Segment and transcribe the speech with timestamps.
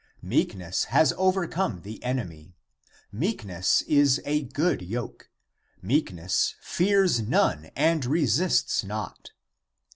[0.23, 2.55] Meekness has overcome the enemy.
[3.11, 5.29] Meekness is a good yoke.
[5.79, 9.29] Meek ness fears none and resists not.